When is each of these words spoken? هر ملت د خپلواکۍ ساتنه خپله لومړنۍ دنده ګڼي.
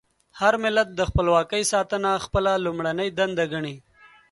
هر 0.39 0.53
ملت 0.63 0.87
د 0.95 1.01
خپلواکۍ 1.09 1.63
ساتنه 1.73 2.09
خپله 2.25 2.51
لومړنۍ 2.65 3.09
دنده 3.17 3.45
ګڼي. 3.53 3.75